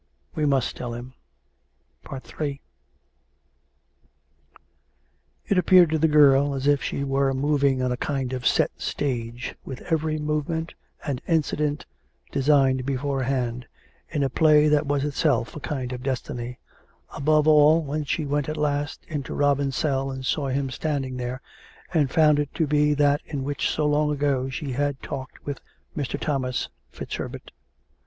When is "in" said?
14.09-14.23, 23.23-23.43